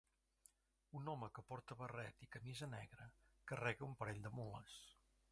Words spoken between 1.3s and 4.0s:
que porta barret i camisa negra carrega un